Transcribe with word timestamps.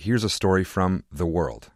here's 0.00 0.24
a 0.24 0.30
story 0.30 0.64
from 0.64 1.04
The 1.12 1.26
World. 1.26 1.70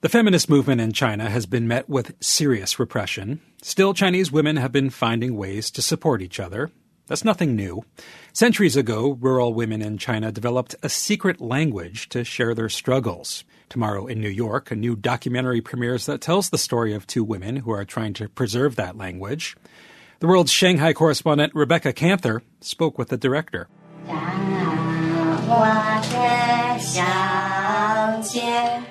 The 0.00 0.08
feminist 0.08 0.48
movement 0.48 0.80
in 0.80 0.92
China 0.92 1.28
has 1.28 1.46
been 1.46 1.68
met 1.68 1.88
with 1.88 2.14
serious 2.18 2.78
repression. 2.78 3.40
Still, 3.62 3.94
Chinese 3.94 4.32
women 4.32 4.56
have 4.56 4.72
been 4.72 4.90
finding 4.90 5.36
ways 5.36 5.70
to 5.72 5.82
support 5.82 6.22
each 6.22 6.40
other. 6.40 6.72
That's 7.06 7.24
nothing 7.24 7.54
new. 7.54 7.84
Centuries 8.32 8.74
ago, 8.74 9.18
rural 9.20 9.52
women 9.52 9.82
in 9.82 9.98
China 9.98 10.32
developed 10.32 10.74
a 10.82 10.88
secret 10.88 11.40
language 11.40 12.08
to 12.08 12.24
share 12.24 12.54
their 12.54 12.70
struggles. 12.70 13.44
Tomorrow 13.68 14.06
in 14.06 14.20
New 14.20 14.30
York, 14.30 14.70
a 14.70 14.76
new 14.76 14.96
documentary 14.96 15.60
premieres 15.60 16.06
that 16.06 16.20
tells 16.20 16.50
the 16.50 16.58
story 16.58 16.94
of 16.94 17.06
two 17.06 17.22
women 17.22 17.56
who 17.56 17.70
are 17.70 17.84
trying 17.84 18.14
to 18.14 18.28
preserve 18.28 18.76
that 18.76 18.96
language. 18.96 19.56
The 20.20 20.26
world's 20.26 20.52
Shanghai 20.52 20.94
correspondent 20.94 21.54
Rebecca 21.54 21.92
Kanthor 21.92 22.40
spoke 22.60 22.96
with 22.96 23.08
the 23.08 23.16
director. 23.16 23.68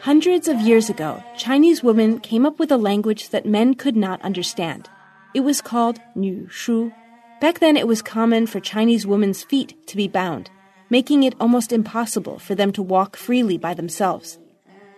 Hundreds 0.00 0.48
of 0.48 0.60
years 0.60 0.90
ago, 0.90 1.22
Chinese 1.36 1.82
women 1.82 2.20
came 2.20 2.46
up 2.46 2.58
with 2.58 2.70
a 2.70 2.76
language 2.76 3.30
that 3.30 3.46
men 3.46 3.74
could 3.74 3.96
not 3.96 4.20
understand. 4.22 4.88
It 5.34 5.40
was 5.40 5.60
called 5.60 5.98
Nu 6.14 6.48
Shu. 6.48 6.92
Back 7.40 7.58
then, 7.58 7.76
it 7.76 7.88
was 7.88 8.02
common 8.02 8.46
for 8.46 8.60
Chinese 8.60 9.06
women's 9.06 9.42
feet 9.42 9.74
to 9.88 9.96
be 9.96 10.06
bound, 10.06 10.50
making 10.90 11.22
it 11.22 11.34
almost 11.40 11.72
impossible 11.72 12.38
for 12.38 12.54
them 12.54 12.70
to 12.72 12.82
walk 12.82 13.16
freely 13.16 13.58
by 13.58 13.74
themselves. 13.74 14.38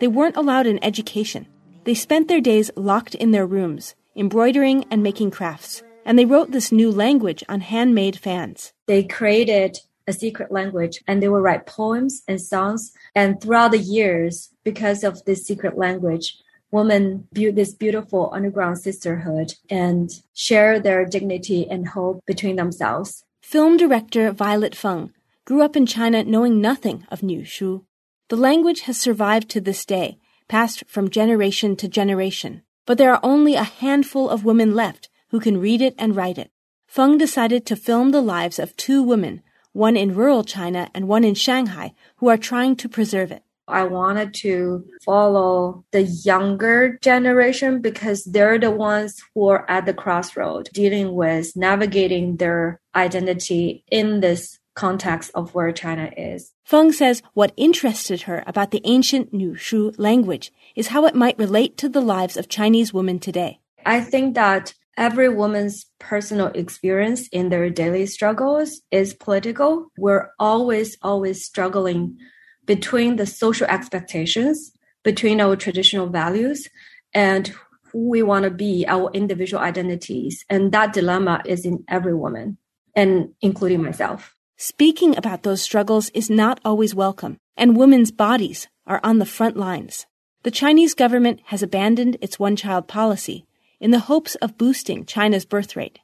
They 0.00 0.08
weren't 0.08 0.36
allowed 0.36 0.66
an 0.66 0.82
education. 0.82 1.46
They 1.84 1.94
spent 1.94 2.28
their 2.28 2.40
days 2.40 2.70
locked 2.76 3.14
in 3.14 3.30
their 3.30 3.46
rooms, 3.46 3.94
embroidering 4.14 4.84
and 4.90 5.02
making 5.02 5.30
crafts, 5.30 5.82
and 6.04 6.18
they 6.18 6.24
wrote 6.24 6.50
this 6.50 6.70
new 6.72 6.90
language 6.90 7.42
on 7.48 7.60
handmade 7.60 8.18
fans. 8.18 8.72
They 8.86 9.04
created 9.04 9.78
a 10.06 10.12
secret 10.12 10.52
language 10.52 11.02
and 11.06 11.22
they 11.22 11.28
will 11.28 11.40
write 11.40 11.66
poems 11.66 12.22
and 12.28 12.40
songs. 12.40 12.92
And 13.14 13.40
throughout 13.40 13.72
the 13.72 13.78
years, 13.78 14.50
because 14.64 15.04
of 15.04 15.24
this 15.24 15.46
secret 15.46 15.76
language, 15.76 16.38
women 16.70 17.28
built 17.32 17.54
this 17.54 17.74
beautiful 17.74 18.30
underground 18.32 18.78
sisterhood 18.78 19.54
and 19.70 20.10
share 20.34 20.78
their 20.78 21.04
dignity 21.04 21.66
and 21.68 21.88
hope 21.88 22.24
between 22.26 22.56
themselves. 22.56 23.24
Film 23.40 23.76
director 23.76 24.32
Violet 24.32 24.74
Feng 24.74 25.12
grew 25.44 25.62
up 25.62 25.76
in 25.76 25.86
China 25.86 26.24
knowing 26.24 26.60
nothing 26.60 27.06
of 27.10 27.22
Nu 27.22 27.44
Shu. 27.44 27.84
The 28.28 28.36
language 28.36 28.80
has 28.82 28.98
survived 28.98 29.48
to 29.50 29.60
this 29.60 29.84
day, 29.84 30.18
passed 30.48 30.82
from 30.88 31.10
generation 31.10 31.76
to 31.76 31.88
generation. 31.88 32.62
But 32.86 32.98
there 32.98 33.12
are 33.12 33.20
only 33.22 33.54
a 33.54 33.62
handful 33.62 34.28
of 34.28 34.44
women 34.44 34.74
left 34.74 35.08
who 35.30 35.40
can 35.40 35.60
read 35.60 35.80
it 35.80 35.94
and 35.98 36.16
write 36.16 36.38
it. 36.38 36.50
Feng 36.86 37.18
decided 37.18 37.66
to 37.66 37.76
film 37.76 38.10
the 38.10 38.20
lives 38.20 38.58
of 38.58 38.76
two 38.76 39.02
women 39.02 39.42
one 39.76 39.96
in 39.96 40.14
rural 40.14 40.42
China 40.42 40.90
and 40.94 41.06
one 41.06 41.22
in 41.22 41.34
Shanghai, 41.34 41.92
who 42.16 42.28
are 42.28 42.38
trying 42.38 42.74
to 42.76 42.88
preserve 42.88 43.30
it. 43.30 43.42
I 43.68 43.84
wanted 43.84 44.32
to 44.42 44.86
follow 45.04 45.84
the 45.90 46.02
younger 46.02 46.98
generation 47.02 47.82
because 47.82 48.24
they're 48.24 48.58
the 48.58 48.70
ones 48.70 49.22
who 49.34 49.48
are 49.48 49.68
at 49.68 49.86
the 49.86 49.92
crossroad 49.94 50.70
dealing 50.72 51.14
with 51.14 51.56
navigating 51.56 52.36
their 52.36 52.80
identity 52.94 53.84
in 53.90 54.20
this 54.20 54.58
context 54.74 55.30
of 55.34 55.54
where 55.54 55.72
China 55.72 56.10
is. 56.16 56.52
Feng 56.64 56.92
says 56.92 57.22
what 57.34 57.52
interested 57.56 58.22
her 58.22 58.44
about 58.46 58.70
the 58.70 58.82
ancient 58.84 59.32
Nu 59.32 59.56
Shu 59.56 59.92
language 59.98 60.52
is 60.76 60.88
how 60.88 61.06
it 61.06 61.14
might 61.14 61.38
relate 61.38 61.76
to 61.78 61.88
the 61.88 62.00
lives 62.00 62.36
of 62.36 62.48
Chinese 62.48 62.94
women 62.94 63.18
today. 63.18 63.58
I 63.84 64.00
think 64.00 64.34
that 64.34 64.74
every 64.96 65.28
woman's 65.28 65.86
personal 65.98 66.48
experience 66.48 67.28
in 67.28 67.48
their 67.48 67.68
daily 67.70 68.06
struggles 68.06 68.80
is 68.90 69.14
political. 69.14 69.88
We're 69.98 70.30
always, 70.38 70.96
always 71.02 71.44
struggling 71.44 72.18
between 72.64 73.16
the 73.16 73.26
social 73.26 73.66
expectations, 73.66 74.72
between 75.04 75.40
our 75.40 75.56
traditional 75.56 76.08
values, 76.08 76.68
and 77.14 77.52
who 77.92 78.08
we 78.08 78.22
want 78.22 78.44
to 78.44 78.50
be, 78.50 78.84
our 78.88 79.10
individual 79.12 79.62
identities. 79.62 80.44
And 80.50 80.72
that 80.72 80.92
dilemma 80.92 81.42
is 81.44 81.64
in 81.64 81.84
every 81.88 82.14
woman, 82.14 82.58
and 82.94 83.30
including 83.40 83.82
myself. 83.82 84.34
Speaking 84.56 85.16
about 85.16 85.42
those 85.42 85.62
struggles 85.62 86.08
is 86.10 86.30
not 86.30 86.60
always 86.64 86.94
welcome, 86.94 87.36
and 87.56 87.76
women's 87.76 88.10
bodies 88.10 88.68
are 88.86 89.00
on 89.04 89.18
the 89.18 89.26
front 89.26 89.56
lines. 89.56 90.06
The 90.42 90.50
Chinese 90.50 90.94
government 90.94 91.40
has 91.46 91.62
abandoned 91.62 92.16
its 92.20 92.38
one 92.38 92.56
child 92.56 92.88
policy 92.88 93.46
in 93.80 93.90
the 93.90 94.00
hopes 94.00 94.34
of 94.36 94.58
boosting 94.58 95.04
China's 95.04 95.44
birth 95.44 95.76
rate. 95.76 95.98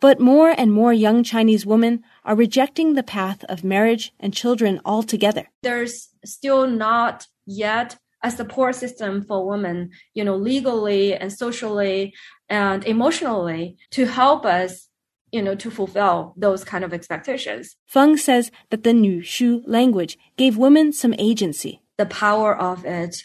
But 0.00 0.18
more 0.18 0.54
and 0.56 0.72
more 0.72 0.92
young 0.94 1.22
Chinese 1.22 1.66
women 1.66 2.02
are 2.24 2.34
rejecting 2.34 2.94
the 2.94 3.02
path 3.02 3.44
of 3.44 3.62
marriage 3.62 4.12
and 4.18 4.32
children 4.32 4.80
altogether. 4.84 5.48
There's 5.62 6.08
still 6.24 6.66
not 6.66 7.26
yet 7.44 7.98
a 8.22 8.30
support 8.30 8.74
system 8.74 9.22
for 9.22 9.46
women, 9.46 9.90
you 10.14 10.24
know, 10.24 10.36
legally 10.36 11.14
and 11.14 11.32
socially 11.32 12.14
and 12.48 12.84
emotionally 12.84 13.76
to 13.90 14.06
help 14.06 14.44
us, 14.44 14.88
you 15.32 15.42
know, 15.42 15.54
to 15.54 15.70
fulfill 15.70 16.34
those 16.36 16.64
kind 16.64 16.84
of 16.84 16.92
expectations. 16.92 17.76
Feng 17.86 18.16
says 18.16 18.50
that 18.70 18.84
the 18.84 18.92
Nu 18.92 19.22
Shu 19.22 19.62
language 19.66 20.18
gave 20.36 20.56
women 20.56 20.92
some 20.92 21.14
agency. 21.18 21.82
The 21.98 22.06
power 22.06 22.56
of 22.56 22.84
it 22.84 23.22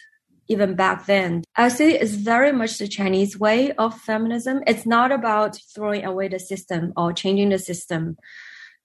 even 0.47 0.75
back 0.75 1.05
then. 1.05 1.43
I 1.55 1.69
see 1.69 1.93
it's 1.93 2.13
very 2.13 2.51
much 2.51 2.77
the 2.77 2.87
Chinese 2.87 3.39
way 3.39 3.71
of 3.73 3.99
feminism. 3.99 4.61
It's 4.67 4.85
not 4.85 5.11
about 5.11 5.57
throwing 5.73 6.05
away 6.05 6.27
the 6.27 6.39
system 6.39 6.93
or 6.95 7.13
changing 7.13 7.49
the 7.49 7.59
system 7.59 8.17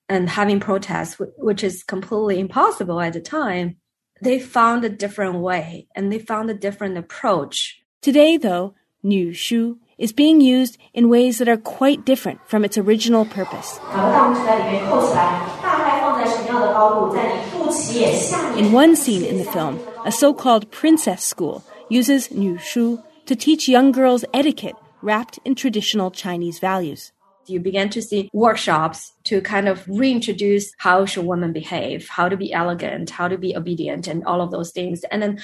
and 0.09 0.31
having 0.31 0.61
protests, 0.61 1.21
which 1.37 1.63
is 1.63 1.83
completely 1.83 2.41
impossible 2.41 3.01
at 3.01 3.13
the 3.13 3.21
time. 3.21 3.77
They 4.23 4.39
found 4.39 4.85
a 4.85 4.89
different 4.89 5.39
way 5.41 5.87
and 5.95 6.13
they 6.13 6.19
found 6.19 6.51
a 6.51 6.55
different 6.55 6.99
approach. 6.99 7.81
Today, 8.03 8.37
though, 8.37 8.75
Nu 9.03 9.33
Shu 9.33 9.79
is 9.99 10.13
being 10.13 10.41
used 10.41 10.79
in 10.95 11.09
ways 11.09 11.39
that 11.39 11.49
are 11.49 11.57
quite 11.57 12.05
different 12.05 12.41
from 12.47 12.65
its 12.65 12.77
original 12.79 13.25
purpose. 13.25 13.79
In 17.71 18.73
one 18.73 18.97
scene 18.97 19.23
in 19.23 19.39
the 19.39 19.45
film, 19.45 19.79
a 20.05 20.11
so 20.11 20.35
called 20.35 20.69
princess 20.73 21.23
school 21.23 21.63
uses 21.89 22.29
Nu 22.33 22.59
Shu 22.59 23.01
to 23.27 23.37
teach 23.37 23.69
young 23.69 23.93
girls 23.93 24.25
etiquette 24.35 24.75
wrapped 25.03 25.39
in 25.45 25.55
traditional 25.55 26.11
Chinese 26.11 26.59
values. 26.59 27.13
You 27.47 27.61
begin 27.61 27.89
to 27.91 28.03
see 28.03 28.29
workshops 28.33 29.13
to 29.25 29.41
kind 29.41 29.69
of 29.69 29.87
reintroduce 29.87 30.73
how 30.79 31.07
should 31.07 31.27
women 31.27 31.53
behave, 31.53 32.09
how 32.09 32.29
to 32.29 32.37
be 32.37 32.53
elegant, 32.53 33.11
how 33.11 33.29
to 33.29 33.39
be 33.39 33.57
obedient, 33.57 34.09
and 34.09 34.25
all 34.25 34.41
of 34.41 34.51
those 34.51 34.73
things. 34.73 35.05
And 35.05 35.23
then 35.23 35.39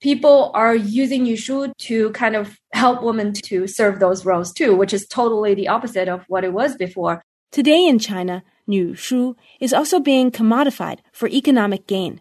people 0.00 0.50
are 0.54 0.74
using 0.74 1.22
Nu 1.22 1.36
Shu 1.36 1.72
to 1.78 2.10
kind 2.10 2.34
of 2.34 2.58
help 2.72 3.00
women 3.00 3.32
to 3.44 3.68
serve 3.68 4.00
those 4.00 4.26
roles 4.26 4.52
too, 4.52 4.74
which 4.74 4.92
is 4.92 5.06
totally 5.06 5.54
the 5.54 5.68
opposite 5.68 6.08
of 6.08 6.24
what 6.26 6.42
it 6.42 6.52
was 6.52 6.74
before. 6.74 7.22
Today 7.52 7.86
in 7.86 8.00
China, 8.00 8.42
Nu 8.70 8.94
Shu 8.94 9.36
is 9.58 9.74
also 9.74 9.98
being 9.98 10.30
commodified 10.30 10.98
for 11.12 11.28
economic 11.28 11.86
gain. 11.86 12.20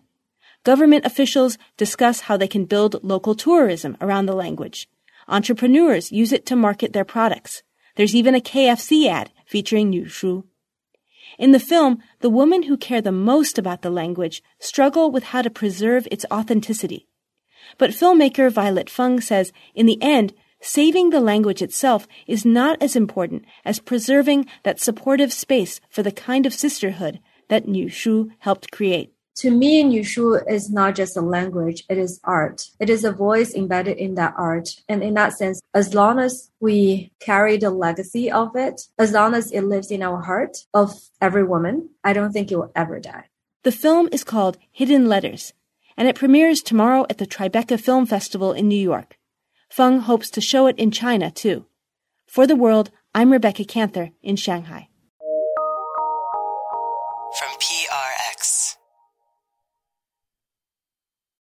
Government 0.64 1.06
officials 1.06 1.58
discuss 1.78 2.22
how 2.22 2.36
they 2.36 2.48
can 2.48 2.66
build 2.66 3.04
local 3.04 3.36
tourism 3.36 3.96
around 4.02 4.26
the 4.26 4.42
language. 4.46 4.90
Entrepreneurs 5.28 6.12
use 6.12 6.34
it 6.34 6.46
to 6.48 6.56
market 6.56 6.92
their 6.92 7.06
products. 7.06 7.64
There's 7.96 8.16
even 8.16 8.36
a 8.36 8.42
KFC 8.42 9.08
ad 9.08 9.32
featuring 9.46 9.90
Nu 9.90 10.08
Shu. 10.08 10.46
In 11.38 11.52
the 11.52 11.60
film, 11.60 12.00
the 12.22 12.30
women 12.30 12.64
who 12.64 12.78
care 12.78 13.02
the 13.02 13.12
most 13.12 13.58
about 13.58 13.82
the 13.84 13.90
language 13.92 14.42
struggle 14.60 15.12
with 15.12 15.26
how 15.26 15.42
to 15.44 15.50
preserve 15.50 16.08
its 16.10 16.26
authenticity. 16.32 17.08
But 17.78 17.92
filmmaker 17.92 18.52
Violet 18.52 18.90
Feng 18.90 19.22
says 19.22 19.54
in 19.76 19.86
the 19.86 20.02
end, 20.02 20.34
saving 20.62 21.10
the 21.10 21.20
language 21.20 21.62
itself 21.62 22.08
is 22.28 22.46
not 22.46 22.82
as 22.82 22.96
important 22.96 23.46
as 23.66 23.80
preserving 23.80 24.46
that 24.64 24.80
supportive 24.80 25.32
space 25.32 25.80
for 25.90 26.04
the 26.04 26.12
kind 26.12 26.46
of 26.46 26.54
sisterhood 26.54 27.20
that 27.48 27.68
Nu 27.68 27.90
Shu 27.90 28.32
helped 28.40 28.72
create. 28.72 29.14
To 29.38 29.52
me, 29.52 29.84
Nu 29.84 30.04
Shu 30.04 30.34
is 30.34 30.70
not 30.70 30.96
just 30.96 31.16
a 31.16 31.22
language, 31.22 31.86
it 31.90 31.98
is 31.98 32.20
art. 32.26 32.66
It 32.78 32.90
is 32.90 33.06
a 33.06 33.12
voice 33.14 33.54
embedded 33.54 33.98
in 33.98 34.16
that 34.16 34.34
art. 34.38 34.68
And 34.90 35.02
in 35.02 35.14
that 35.14 35.38
sense, 35.38 35.62
as 35.74 35.94
long 35.94 36.20
as 36.20 36.52
we 36.60 37.14
carry 37.22 37.56
the 37.56 37.70
legacy 37.70 38.30
of 38.30 38.56
it, 38.56 38.82
as 38.98 39.14
long 39.14 39.34
as 39.34 39.52
it 39.52 39.62
lives 39.62 39.92
in 39.92 40.04
our 40.04 40.22
heart 40.22 40.66
of 40.74 40.92
every 41.22 41.46
woman, 41.46 41.90
I 42.04 42.12
don't 42.12 42.34
think 42.34 42.52
it 42.52 42.58
will 42.58 42.72
ever 42.76 43.00
die. 43.00 43.26
The 43.64 43.72
film 43.72 44.10
is 44.12 44.26
called 44.26 44.58
Hidden 44.72 45.08
Letters, 45.08 45.54
and 45.96 46.10
it 46.10 46.16
premieres 46.16 46.62
tomorrow 46.62 47.06
at 47.10 47.18
the 47.18 47.28
Tribeca 47.28 47.80
Film 47.80 48.06
Festival 48.06 48.52
in 48.52 48.68
New 48.68 48.82
York. 48.82 49.19
Feng 49.70 50.00
hopes 50.00 50.30
to 50.32 50.42
show 50.42 50.68
it 50.68 50.78
in 50.78 50.92
China 50.92 51.30
too. 51.30 51.66
For 52.26 52.48
the 52.48 52.56
world, 52.56 52.92
I'm 53.14 53.32
Rebecca 53.32 53.64
Kanthor 53.64 54.12
in 54.22 54.36
Shanghai. 54.36 54.90